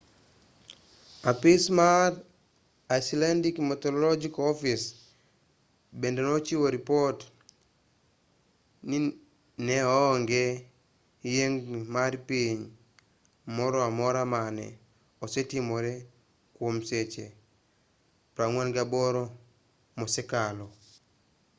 apis 1.31 1.63
mar 1.79 2.09
icelandic 2.97 3.55
meteorological 3.69 4.43
office 4.53 4.85
bende 5.99 6.21
nochiwo 6.23 6.65
ripot 6.75 7.17
ni 8.89 8.97
ne 9.65 9.77
onge 10.07 10.43
yiengni 11.31 11.77
mar 11.95 12.11
piny 12.29 12.59
moro 13.57 13.77
amora 13.89 14.21
mane 14.33 14.67
osetimore 15.25 15.93
kwom 16.55 16.75
seche 16.89 17.25
48 18.37 19.21
mosekalo 19.99 20.67